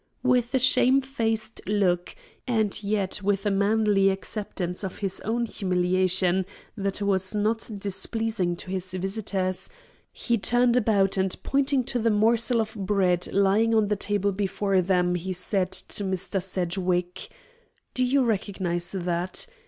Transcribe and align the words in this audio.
With 0.23 0.55
a 0.55 0.57
shame 0.57 0.99
faced 1.01 1.61
look, 1.67 2.15
and 2.47 2.81
yet 2.81 3.21
with 3.21 3.45
a 3.45 3.51
manly 3.51 4.09
acceptance 4.09 4.83
of 4.83 4.97
his 4.97 5.19
own 5.19 5.45
humiliation 5.45 6.47
that 6.75 7.03
was 7.03 7.35
not 7.35 7.69
displeasing 7.77 8.55
to 8.55 8.71
his 8.71 8.93
visitors, 8.95 9.69
he 10.11 10.39
turned 10.39 10.75
about 10.75 11.17
and 11.17 11.35
pointing 11.43 11.83
to 11.83 11.99
the 11.99 12.09
morsel 12.09 12.59
of 12.61 12.73
bread 12.73 13.31
lying 13.31 13.75
on 13.75 13.89
the 13.89 13.95
table 13.95 14.31
before 14.31 14.81
them, 14.81 15.13
he 15.13 15.33
said 15.33 15.71
to 15.71 16.03
Mr. 16.03 16.41
Sedgwick: 16.41 17.29
"Do 17.93 18.03
you 18.03 18.23
recognise 18.23 18.93
that? 18.93 19.45